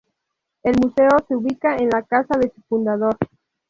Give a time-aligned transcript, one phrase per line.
[0.63, 3.15] El museo se ubica en la casa de su fundador.